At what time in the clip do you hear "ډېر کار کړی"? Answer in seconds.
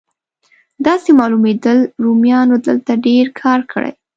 3.05-3.91